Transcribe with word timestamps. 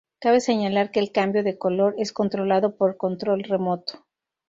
Cabe 0.19 0.41
señalar 0.41 0.89
que 0.89 0.99
el 0.99 1.11
cambio 1.11 1.43
de 1.43 1.59
color 1.59 1.93
es 1.99 2.11
controlado 2.11 2.75
por 2.75 2.97
control 2.97 3.43
remoto. 3.43 4.03